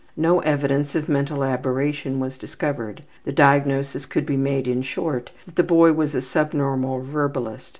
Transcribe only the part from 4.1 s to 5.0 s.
be made, in